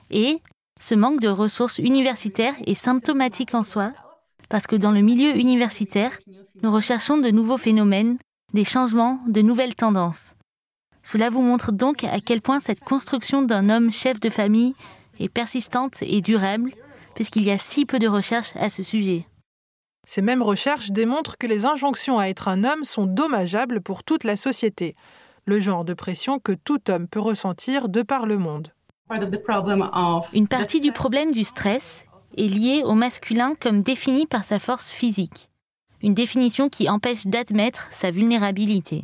Et 0.10 0.42
ce 0.80 0.94
manque 0.94 1.22
de 1.22 1.30
ressources 1.30 1.78
universitaires 1.78 2.56
est 2.68 2.76
symptomatique 2.76 3.56
en 3.56 3.64
soi, 3.64 3.94
parce 4.50 4.68
que 4.68 4.76
dans 4.76 4.92
le 4.92 5.02
milieu 5.02 5.36
universitaire, 5.38 6.20
nous 6.62 6.72
recherchons 6.72 7.18
de 7.18 7.32
nouveaux 7.32 7.58
phénomènes, 7.58 8.18
des 8.54 8.66
changements, 8.66 9.22
de 9.28 9.42
nouvelles 9.42 9.76
tendances. 9.76 10.36
Cela 11.12 11.30
vous 11.30 11.42
montre 11.42 11.74
donc 11.74 12.06
à 12.06 12.22
quel 12.22 12.40
point 12.40 12.62
cette 12.62 12.80
construction 12.80 13.42
d'un 13.42 13.70
homme 13.70 13.92
chef 13.92 14.22
de 14.22 14.30
famille 14.30 14.76
est 15.20 15.28
persistante 15.28 16.02
et 16.04 16.22
durable, 16.22 16.72
puisqu'il 17.16 17.44
y 17.44 17.52
a 17.52 17.58
si 17.58 17.86
peu 17.86 18.00
de 18.00 18.08
recherches 18.08 18.56
à 18.56 18.70
ce 18.70 18.82
sujet. 18.82 19.28
Ces 20.08 20.22
mêmes 20.22 20.42
recherches 20.42 20.92
démontrent 20.92 21.38
que 21.38 21.48
les 21.48 21.66
injonctions 21.66 22.18
à 22.18 22.28
être 22.28 22.48
un 22.48 22.64
homme 22.64 22.86
sont 22.86 23.08
dommageables 23.08 23.82
pour 23.82 24.06
toute 24.06 24.24
la 24.24 24.38
société, 24.38 24.96
le 25.44 25.60
genre 25.60 25.84
de 25.84 25.94
pression 25.94 26.40
que 26.40 26.54
tout 26.54 26.80
homme 26.90 27.10
peut 27.10 27.20
ressentir 27.20 27.90
de 27.90 28.04
par 28.04 28.26
le 28.26 28.38
monde. 28.38 28.70
Une 30.34 30.48
partie 30.48 30.80
du 30.80 30.94
problème 30.94 31.32
du 31.32 31.44
stress 31.44 32.06
est 32.38 32.48
liée 32.48 32.84
au 32.86 32.94
masculin 32.94 33.56
comme 33.60 33.82
défini 33.82 34.28
par 34.28 34.46
sa 34.46 34.60
force 34.60 34.92
physique, 34.92 35.50
une 36.02 36.14
définition 36.14 36.70
qui 36.70 36.90
empêche 36.90 37.28
d'admettre 37.28 37.90
sa 37.92 38.12
vulnérabilité. 38.12 39.04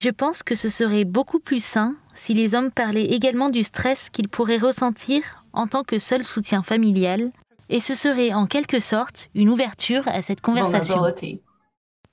Je 0.00 0.10
pense 0.10 0.44
que 0.44 0.54
ce 0.54 0.68
serait 0.68 1.04
beaucoup 1.04 1.40
plus 1.40 1.62
sain 1.62 1.96
si 2.14 2.32
les 2.32 2.54
hommes 2.54 2.70
parlaient 2.70 3.06
également 3.06 3.50
du 3.50 3.64
stress 3.64 4.10
qu'ils 4.10 4.28
pourraient 4.28 4.56
ressentir 4.58 5.44
en 5.52 5.66
tant 5.66 5.82
que 5.82 5.98
seul 5.98 6.22
soutien 6.22 6.62
familial, 6.62 7.32
et 7.68 7.80
ce 7.80 7.96
serait 7.96 8.32
en 8.32 8.46
quelque 8.46 8.78
sorte 8.78 9.28
une 9.34 9.48
ouverture 9.48 10.06
à 10.06 10.22
cette 10.22 10.40
conversation. 10.40 11.02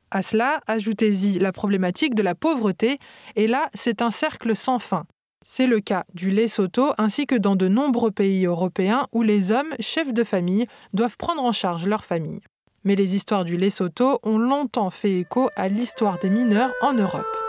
À 0.09 0.23
cela, 0.23 0.61
ajoutez-y 0.65 1.37
la 1.37 1.51
problématique 1.51 2.15
de 2.15 2.23
la 2.23 2.33
pauvreté, 2.33 2.97
et 3.35 3.45
là, 3.45 3.69
c'est 3.75 4.01
un 4.01 4.11
cercle 4.11 4.55
sans 4.55 4.79
fin. 4.79 5.03
C'est 5.45 5.67
le 5.67 5.79
cas 5.79 6.05
du 6.15 6.31
Lesotho 6.31 6.93
ainsi 6.97 7.27
que 7.27 7.35
dans 7.35 7.55
de 7.55 7.67
nombreux 7.67 8.09
pays 8.09 8.47
européens 8.47 9.05
où 9.11 9.21
les 9.21 9.51
hommes, 9.51 9.75
chefs 9.79 10.11
de 10.11 10.23
famille, 10.23 10.65
doivent 10.93 11.17
prendre 11.17 11.43
en 11.43 11.51
charge 11.51 11.85
leur 11.85 12.03
famille. 12.03 12.41
Mais 12.83 12.95
les 12.95 13.15
histoires 13.15 13.45
du 13.45 13.57
Lesotho 13.57 14.19
ont 14.23 14.39
longtemps 14.39 14.89
fait 14.89 15.19
écho 15.19 15.49
à 15.55 15.69
l'histoire 15.69 16.17
des 16.17 16.31
mineurs 16.31 16.73
en 16.81 16.93
Europe. 16.93 17.44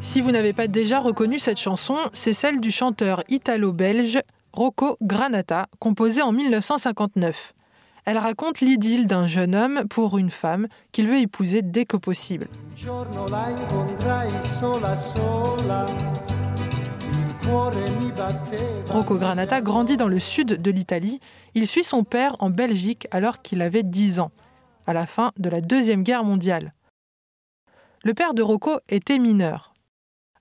Si 0.00 0.20
vous 0.22 0.30
n'avez 0.30 0.54
pas 0.54 0.66
déjà 0.66 0.98
reconnu 0.98 1.38
cette 1.38 1.60
chanson, 1.60 1.98
c'est 2.14 2.32
celle 2.32 2.60
du 2.60 2.70
chanteur 2.70 3.22
italo-belge 3.28 4.20
Rocco 4.54 4.96
Granata, 5.02 5.66
composée 5.78 6.22
en 6.22 6.32
1959. 6.32 7.52
Elle 8.06 8.16
raconte 8.16 8.60
l'idylle 8.60 9.06
d'un 9.06 9.26
jeune 9.26 9.54
homme 9.54 9.84
pour 9.90 10.16
une 10.16 10.30
femme 10.30 10.68
qu'il 10.90 11.06
veut 11.06 11.18
épouser 11.18 11.60
dès 11.60 11.84
que 11.84 11.98
possible. 11.98 12.48
Rocco 18.90 19.18
Granata 19.18 19.60
grandit 19.60 19.98
dans 19.98 20.08
le 20.08 20.18
sud 20.18 20.62
de 20.62 20.70
l'Italie. 20.70 21.20
Il 21.54 21.66
suit 21.66 21.84
son 21.84 22.04
père 22.04 22.36
en 22.38 22.48
Belgique 22.48 23.06
alors 23.10 23.42
qu'il 23.42 23.60
avait 23.60 23.82
10 23.82 24.20
ans, 24.20 24.30
à 24.86 24.92
la 24.92 25.06
fin 25.06 25.32
de 25.36 25.50
la 25.50 25.60
Deuxième 25.60 26.02
Guerre 26.02 26.24
mondiale. 26.24 26.72
Le 28.04 28.14
père 28.14 28.34
de 28.34 28.42
Rocco 28.42 28.78
était 28.88 29.18
mineur. 29.18 29.74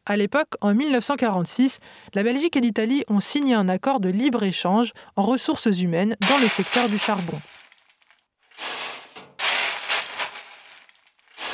À 0.05 0.17
l'époque, 0.17 0.53
en 0.61 0.75
1946, 0.75 1.79
la 2.13 2.21
Belgique 2.21 2.55
et 2.55 2.61
l'Italie 2.61 3.03
ont 3.07 3.19
signé 3.19 3.55
un 3.55 3.67
accord 3.67 3.99
de 3.99 4.09
libre-échange 4.09 4.93
en 5.15 5.23
ressources 5.23 5.79
humaines 5.79 6.15
dans 6.29 6.37
le 6.37 6.47
secteur 6.47 6.87
du 6.89 6.99
charbon. 6.99 7.39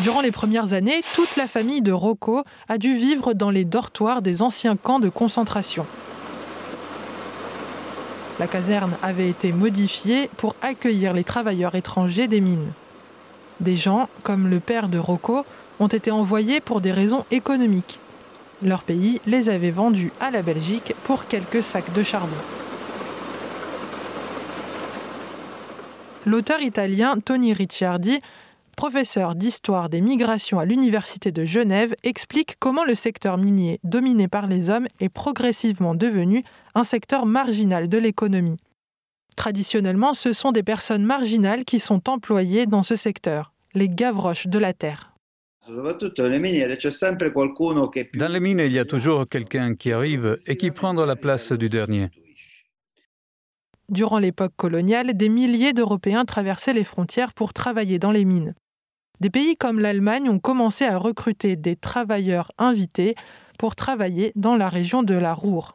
Durant 0.01 0.21
les 0.21 0.31
premières 0.31 0.73
années, 0.73 1.01
toute 1.15 1.35
la 1.37 1.47
famille 1.47 1.81
de 1.81 1.91
Rocco 1.91 2.43
a 2.67 2.77
dû 2.77 2.95
vivre 2.95 3.33
dans 3.33 3.51
les 3.51 3.65
dortoirs 3.65 4.21
des 4.21 4.41
anciens 4.41 4.75
camps 4.75 4.99
de 4.99 5.09
concentration. 5.09 5.85
La 8.39 8.47
caserne 8.47 8.97
avait 9.03 9.29
été 9.29 9.51
modifiée 9.51 10.29
pour 10.37 10.55
accueillir 10.61 11.13
les 11.13 11.23
travailleurs 11.23 11.75
étrangers 11.75 12.27
des 12.27 12.41
mines. 12.41 12.73
Des 13.61 13.77
gens, 13.77 14.09
comme 14.23 14.49
le 14.49 14.59
père 14.59 14.89
de 14.89 14.97
Rocco, 14.97 15.45
ont 15.79 15.87
été 15.87 16.11
envoyés 16.11 16.59
pour 16.59 16.81
des 16.81 16.91
raisons 16.91 17.25
économiques. 17.31 17.99
Leur 18.61 18.83
pays 18.83 19.21
les 19.25 19.49
avait 19.49 19.71
vendus 19.71 20.11
à 20.19 20.29
la 20.31 20.41
Belgique 20.41 20.93
pour 21.05 21.27
quelques 21.27 21.63
sacs 21.63 21.93
de 21.93 22.03
charbon. 22.03 22.35
L'auteur 26.25 26.61
italien 26.61 27.15
Tony 27.23 27.53
Ricciardi 27.53 28.19
professeur 28.81 29.35
d'histoire 29.35 29.89
des 29.89 30.01
migrations 30.01 30.59
à 30.59 30.65
l'Université 30.65 31.31
de 31.31 31.45
Genève, 31.45 31.93
explique 32.03 32.55
comment 32.57 32.83
le 32.83 32.95
secteur 32.95 33.37
minier, 33.37 33.79
dominé 33.83 34.27
par 34.27 34.47
les 34.47 34.71
hommes, 34.71 34.87
est 34.99 35.09
progressivement 35.09 35.93
devenu 35.93 36.43
un 36.73 36.83
secteur 36.83 37.27
marginal 37.27 37.89
de 37.89 37.99
l'économie. 37.99 38.57
Traditionnellement, 39.35 40.13
ce 40.13 40.33
sont 40.33 40.51
des 40.51 40.63
personnes 40.63 41.03
marginales 41.03 41.65
qui 41.65 41.79
sont 41.79 42.09
employées 42.09 42.65
dans 42.65 42.83
ce 42.83 42.95
secteur, 42.95 43.53
les 43.73 43.89
gavroches 43.89 44.47
de 44.47 44.59
la 44.59 44.73
terre. 44.73 45.13
Dans 45.67 46.27
les 46.27 46.39
mines, 48.39 48.59
il 48.59 48.71
y 48.71 48.79
a 48.79 48.85
toujours 48.85 49.27
quelqu'un 49.27 49.75
qui 49.75 49.91
arrive 49.91 50.37
et 50.47 50.57
qui 50.57 50.71
prend 50.71 50.93
la 50.93 51.15
place 51.15 51.51
du 51.51 51.69
dernier. 51.69 52.09
Durant 53.89 54.19
l'époque 54.19 54.53
coloniale, 54.55 55.15
des 55.15 55.29
milliers 55.29 55.73
d'Européens 55.73 56.25
traversaient 56.25 56.73
les 56.73 56.83
frontières 56.83 57.33
pour 57.33 57.53
travailler 57.53 57.99
dans 57.99 58.11
les 58.11 58.25
mines. 58.25 58.55
Des 59.19 59.29
pays 59.29 59.55
comme 59.55 59.79
l'Allemagne 59.79 60.29
ont 60.29 60.39
commencé 60.39 60.85
à 60.85 60.97
recruter 60.97 61.55
des 61.55 61.75
travailleurs 61.75 62.51
invités 62.57 63.15
pour 63.59 63.75
travailler 63.75 64.31
dans 64.35 64.55
la 64.55 64.69
région 64.69 65.03
de 65.03 65.13
la 65.13 65.35
Ruhr. 65.35 65.73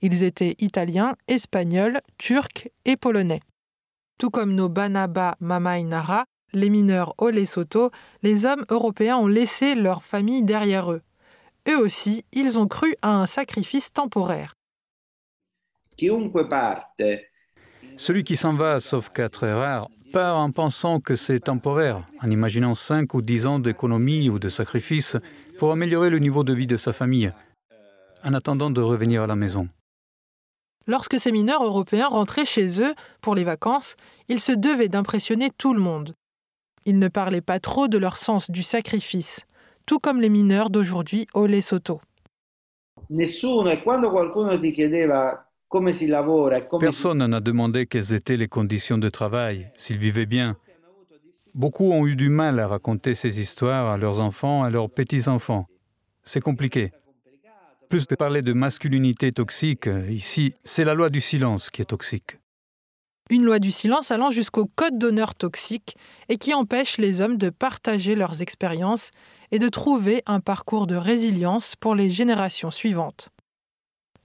Ils 0.00 0.22
étaient 0.22 0.54
italiens, 0.58 1.16
espagnols, 1.26 2.00
turcs 2.18 2.68
et 2.84 2.96
polonais. 2.96 3.40
Tout 4.18 4.30
comme 4.30 4.54
nos 4.54 4.68
Banaba 4.68 5.36
Mamainara, 5.40 6.24
les 6.52 6.70
mineurs 6.70 7.14
au 7.18 7.30
Lesotho, 7.30 7.90
les 8.22 8.46
hommes 8.46 8.64
européens 8.70 9.16
ont 9.16 9.26
laissé 9.26 9.74
leur 9.74 10.02
famille 10.02 10.42
derrière 10.42 10.92
eux. 10.92 11.02
Eux 11.68 11.78
aussi, 11.78 12.24
ils 12.32 12.58
ont 12.58 12.66
cru 12.66 12.94
à 13.02 13.10
un 13.10 13.26
sacrifice 13.26 13.92
temporaire. 13.92 14.54
Celui 17.96 18.24
qui 18.24 18.36
s'en 18.36 18.54
va, 18.54 18.80
sauf 18.80 19.10
cas 19.10 19.28
très 19.28 19.52
rares, 19.52 19.88
part 20.12 20.38
en 20.38 20.50
pensant 20.52 21.00
que 21.00 21.16
c'est 21.16 21.40
temporaire, 21.40 22.08
en 22.22 22.30
imaginant 22.30 22.74
5 22.74 23.12
ou 23.14 23.22
10 23.22 23.46
ans 23.46 23.58
d'économie 23.58 24.30
ou 24.30 24.38
de 24.38 24.48
sacrifice 24.48 25.16
pour 25.58 25.72
améliorer 25.72 26.08
le 26.08 26.18
niveau 26.18 26.44
de 26.44 26.54
vie 26.54 26.66
de 26.66 26.76
sa 26.76 26.92
famille, 26.92 27.32
en 28.24 28.32
attendant 28.32 28.70
de 28.70 28.80
revenir 28.80 29.22
à 29.22 29.26
la 29.26 29.36
maison. 29.36 29.68
Lorsque 30.88 31.20
ces 31.20 31.30
mineurs 31.30 31.62
européens 31.62 32.08
rentraient 32.08 32.44
chez 32.44 32.80
eux 32.80 32.94
pour 33.20 33.34
les 33.34 33.44
vacances, 33.44 33.94
ils 34.28 34.40
se 34.40 34.52
devaient 34.52 34.88
d'impressionner 34.88 35.50
tout 35.56 35.74
le 35.74 35.80
monde. 35.80 36.14
Ils 36.86 36.98
ne 36.98 37.08
parlaient 37.08 37.42
pas 37.42 37.60
trop 37.60 37.86
de 37.86 37.98
leur 37.98 38.16
sens 38.16 38.50
du 38.50 38.62
sacrifice, 38.64 39.46
tout 39.86 40.00
comme 40.00 40.20
les 40.20 40.30
mineurs 40.30 40.70
d'aujourd'hui 40.70 41.26
au 41.34 41.46
Lesotho. 41.46 42.00
Nessuno, 43.10 43.70
e 43.70 43.80
quando 43.82 44.10
qualcuno 44.10 44.58
ti 44.58 44.72
chiedeva 44.72 45.48
Personne 46.80 47.26
n'a 47.26 47.40
demandé 47.40 47.86
quelles 47.86 48.14
étaient 48.14 48.38
les 48.38 48.48
conditions 48.48 48.96
de 48.96 49.10
travail, 49.10 49.70
s'ils 49.76 49.98
vivaient 49.98 50.24
bien. 50.24 50.56
Beaucoup 51.54 51.92
ont 51.92 52.06
eu 52.06 52.16
du 52.16 52.30
mal 52.30 52.58
à 52.58 52.66
raconter 52.66 53.14
ces 53.14 53.38
histoires 53.38 53.88
à 53.88 53.98
leurs 53.98 54.20
enfants, 54.20 54.62
à 54.62 54.70
leurs 54.70 54.88
petits-enfants. 54.88 55.66
C'est 56.24 56.40
compliqué. 56.40 56.92
Plus 57.88 58.04
que 58.04 58.14
parler 58.14 58.42
de 58.42 58.52
masculinité 58.52 59.32
toxique, 59.32 59.88
ici, 60.10 60.52
c'est 60.62 60.84
la 60.84 60.92
loi 60.92 61.08
du 61.08 61.22
silence 61.22 61.70
qui 61.70 61.80
est 61.80 61.86
toxique. 61.86 62.36
Une 63.30 63.44
loi 63.44 63.58
du 63.58 63.70
silence 63.70 64.10
allant 64.10 64.30
jusqu'au 64.30 64.66
code 64.66 64.98
d'honneur 64.98 65.34
toxique 65.34 65.96
et 66.28 66.36
qui 66.36 66.52
empêche 66.52 66.98
les 66.98 67.22
hommes 67.22 67.38
de 67.38 67.48
partager 67.48 68.14
leurs 68.14 68.42
expériences 68.42 69.10
et 69.52 69.58
de 69.58 69.70
trouver 69.70 70.22
un 70.26 70.40
parcours 70.40 70.86
de 70.86 70.96
résilience 70.96 71.76
pour 71.76 71.94
les 71.94 72.10
générations 72.10 72.70
suivantes. 72.70 73.30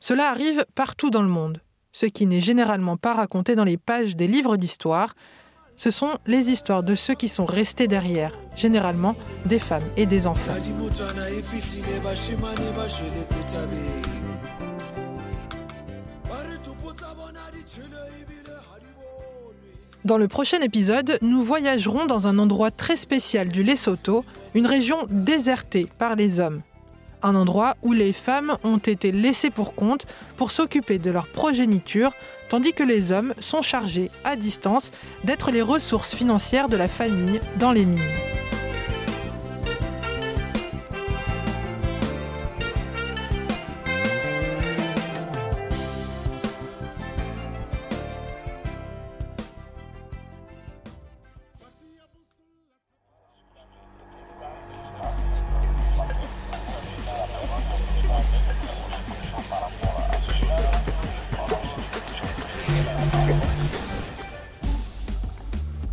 Cela 0.02 0.30
arrive 0.30 0.65
partout 0.76 1.10
dans 1.10 1.21
le 1.21 1.30
monde. 1.30 1.62
Ce 1.93 2.06
qui 2.06 2.26
n'est 2.26 2.41
généralement 2.41 2.97
pas 2.97 3.13
raconté 3.13 3.56
dans 3.56 3.63
les 3.63 3.78
pages 3.78 4.17
des 4.17 4.28
livres 4.28 4.58
d'histoire, 4.58 5.15
ce 5.76 5.92
sont 5.92 6.18
les 6.26 6.52
histoires 6.52 6.84
de 6.84 6.96
ceux 6.96 7.16
qui 7.16 7.28
sont 7.28 7.46
restés 7.46 7.88
derrière, 7.88 8.32
généralement 8.56 9.16
des 9.46 9.60
femmes 9.60 9.84
et 9.98 10.06
des 10.06 10.28
enfants. 10.28 10.54
Dans 20.06 20.18
le 20.18 20.28
prochain 20.28 20.60
épisode, 20.62 21.18
nous 21.22 21.44
voyagerons 21.44 22.06
dans 22.06 22.28
un 22.28 22.38
endroit 22.38 22.72
très 22.72 22.98
spécial 22.98 23.48
du 23.48 23.64
Lesotho, 23.64 24.26
une 24.54 24.68
région 24.68 24.98
désertée 25.10 25.88
par 25.98 26.16
les 26.16 26.40
hommes 26.40 26.62
un 27.24 27.36
endroit 27.36 27.78
où 27.82 27.94
les 27.94 28.14
femmes 28.14 28.58
ont 28.64 28.78
été 28.78 29.12
laissées 29.12 29.50
pour 29.50 29.74
compte 29.74 30.06
pour 30.38 30.52
s'occuper 30.52 31.00
de 31.00 31.10
leur 31.10 31.28
progéniture, 31.28 32.12
tandis 32.54 32.74
que 32.74 32.84
les 32.84 33.12
hommes 33.12 33.34
sont 33.39 33.63
chargés, 33.63 34.12
à 34.24 34.36
distance, 34.36 34.92
d'être 35.24 35.50
les 35.50 35.63
ressources 35.63 36.13
financières 36.13 36.70
de 36.70 36.78
la 36.78 36.88
famille 36.88 37.42
dans 37.58 37.72
les 37.72 37.84
mines. 37.84 38.43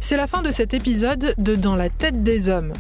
C'est 0.00 0.16
la 0.16 0.26
fin 0.26 0.42
de 0.42 0.50
cet 0.50 0.74
épisode 0.74 1.34
de 1.38 1.54
Dans 1.54 1.76
la 1.76 1.88
tête 1.88 2.24
des 2.24 2.48
hommes. 2.48 2.72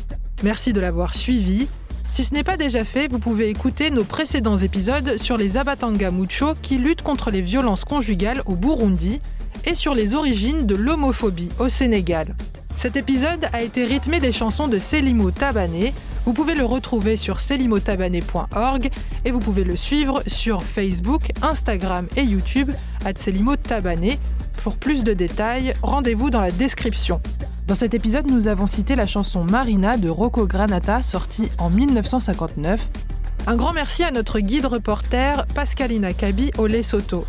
Merci 0.42 0.72
de 0.72 0.80
l'avoir 0.80 1.14
suivi. 1.14 1.68
Si 2.10 2.24
ce 2.24 2.34
n'est 2.34 2.42
pas 2.42 2.56
déjà 2.56 2.82
fait, 2.82 3.06
vous 3.06 3.20
pouvez 3.20 3.48
écouter 3.50 3.90
nos 3.90 4.02
précédents 4.02 4.56
épisodes 4.56 5.16
sur 5.16 5.36
les 5.36 5.56
Abatanga 5.56 6.10
Mucho 6.10 6.54
qui 6.60 6.76
luttent 6.76 7.02
contre 7.02 7.30
les 7.30 7.40
violences 7.40 7.84
conjugales 7.84 8.42
au 8.46 8.56
Burundi 8.56 9.20
et 9.64 9.76
sur 9.76 9.94
les 9.94 10.16
origines 10.16 10.66
de 10.66 10.74
l'homophobie 10.74 11.50
au 11.60 11.68
Sénégal. 11.68 12.34
Cet 12.76 12.96
épisode 12.96 13.46
a 13.52 13.62
été 13.62 13.84
rythmé 13.84 14.18
des 14.18 14.32
chansons 14.32 14.66
de 14.66 14.78
Selimo 14.80 15.30
Tabané. 15.30 15.92
Vous 16.24 16.32
pouvez 16.32 16.54
le 16.54 16.64
retrouver 16.64 17.16
sur 17.16 17.38
selimotabané.org 17.38 18.90
et 19.24 19.30
vous 19.30 19.38
pouvez 19.38 19.62
le 19.62 19.76
suivre 19.76 20.22
sur 20.26 20.64
Facebook, 20.64 21.30
Instagram 21.42 22.08
et 22.16 22.22
YouTube 22.22 22.72
à 23.04 23.12
Selimo 23.14 23.56
Tabané 23.56 24.18
pour 24.62 24.76
plus 24.76 25.04
de 25.04 25.12
détails, 25.12 25.72
rendez-vous 25.82 26.30
dans 26.30 26.40
la 26.40 26.50
description. 26.50 27.20
Dans 27.66 27.74
cet 27.74 27.94
épisode, 27.94 28.26
nous 28.26 28.48
avons 28.48 28.66
cité 28.66 28.96
la 28.96 29.06
chanson 29.06 29.44
Marina 29.44 29.96
de 29.96 30.08
Rocco 30.08 30.46
Granata, 30.46 31.02
sortie 31.02 31.50
en 31.58 31.70
1959. 31.70 32.88
Un 33.46 33.56
grand 33.56 33.72
merci 33.72 34.02
à 34.02 34.10
notre 34.10 34.40
guide 34.40 34.66
reporter 34.66 35.46
Pascalina 35.54 36.12
Kabi 36.12 36.50
au 36.58 36.66
Lesotho. 36.66 37.24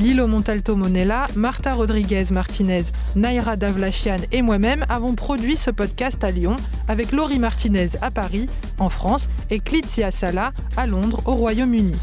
Lilo 0.00 0.26
Montalto 0.26 0.74
Monella, 0.74 1.26
Marta 1.36 1.72
Rodriguez 1.74 2.24
Martinez, 2.32 2.84
Naira 3.14 3.54
Davlachian 3.54 4.18
et 4.32 4.42
moi-même 4.42 4.84
avons 4.88 5.14
produit 5.14 5.56
ce 5.56 5.70
podcast 5.70 6.24
à 6.24 6.32
Lyon 6.32 6.56
avec 6.88 7.12
Laurie 7.12 7.38
Martinez 7.38 7.90
à 8.02 8.10
Paris, 8.10 8.48
en 8.78 8.88
France, 8.88 9.28
et 9.50 9.60
Clitzia 9.60 10.10
Sala 10.10 10.52
à 10.76 10.86
Londres, 10.88 11.22
au 11.26 11.34
Royaume-Uni. 11.34 11.94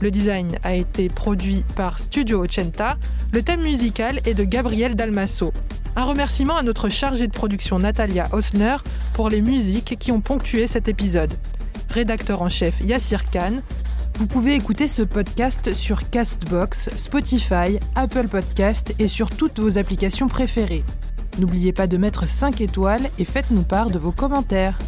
Le 0.00 0.10
design 0.10 0.58
a 0.62 0.74
été 0.74 1.08
produit 1.08 1.64
par 1.74 1.98
Studio 1.98 2.44
Ocenta. 2.44 2.98
Le 3.32 3.42
thème 3.42 3.62
musical 3.62 4.20
est 4.24 4.34
de 4.34 4.44
Gabriel 4.44 4.94
Dalmasso. 4.94 5.52
Un 5.96 6.04
remerciement 6.04 6.56
à 6.56 6.62
notre 6.62 6.90
chargée 6.90 7.26
de 7.26 7.32
production 7.32 7.78
Natalia 7.78 8.28
Osner 8.32 8.76
pour 9.14 9.30
les 9.30 9.40
musiques 9.40 9.96
qui 9.98 10.12
ont 10.12 10.20
ponctué 10.20 10.66
cet 10.66 10.88
épisode. 10.88 11.32
Rédacteur 11.88 12.42
en 12.42 12.50
chef 12.50 12.80
Yassir 12.82 13.30
Khan. 13.30 13.62
Vous 14.16 14.26
pouvez 14.26 14.54
écouter 14.54 14.88
ce 14.88 15.02
podcast 15.02 15.72
sur 15.72 16.10
Castbox, 16.10 16.90
Spotify, 16.96 17.78
Apple 17.94 18.28
Podcast 18.28 18.94
et 18.98 19.08
sur 19.08 19.30
toutes 19.30 19.58
vos 19.60 19.78
applications 19.78 20.28
préférées. 20.28 20.84
N'oubliez 21.38 21.72
pas 21.72 21.86
de 21.86 21.96
mettre 21.96 22.28
5 22.28 22.60
étoiles 22.60 23.10
et 23.18 23.24
faites-nous 23.24 23.62
part 23.62 23.90
de 23.90 23.98
vos 23.98 24.12
commentaires. 24.12 24.78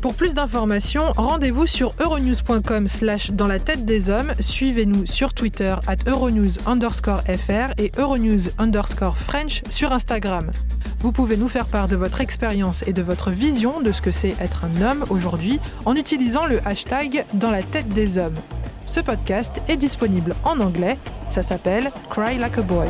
Pour 0.00 0.14
plus 0.14 0.34
d'informations, 0.34 1.12
rendez-vous 1.14 1.66
sur 1.66 1.94
euronews.com 2.00 2.88
slash 2.88 3.30
dans 3.32 3.46
la 3.46 3.58
tête 3.58 3.84
des 3.84 4.08
hommes. 4.08 4.32
Suivez-nous 4.40 5.04
sur 5.04 5.34
Twitter 5.34 5.76
at 5.86 5.96
euronews 6.06 6.58
underscore 6.66 7.22
fr 7.24 7.74
et 7.76 7.92
euronews 7.98 8.48
underscore 8.58 9.18
French 9.18 9.62
sur 9.68 9.92
Instagram. 9.92 10.52
Vous 11.00 11.12
pouvez 11.12 11.36
nous 11.36 11.48
faire 11.48 11.66
part 11.66 11.86
de 11.86 11.96
votre 11.96 12.22
expérience 12.22 12.82
et 12.86 12.94
de 12.94 13.02
votre 13.02 13.30
vision 13.30 13.82
de 13.82 13.92
ce 13.92 14.00
que 14.00 14.10
c'est 14.10 14.34
être 14.40 14.64
un 14.64 14.82
homme 14.82 15.04
aujourd'hui 15.10 15.60
en 15.84 15.94
utilisant 15.94 16.46
le 16.46 16.66
hashtag 16.66 17.26
dans 17.34 17.50
la 17.50 17.62
tête 17.62 17.88
des 17.90 18.16
hommes. 18.16 18.34
Ce 18.86 19.00
podcast 19.00 19.60
est 19.68 19.76
disponible 19.76 20.34
en 20.44 20.60
anglais, 20.60 20.96
ça 21.28 21.42
s'appelle 21.42 21.92
Cry 22.08 22.38
Like 22.38 22.56
a 22.56 22.62
Boy. 22.62 22.88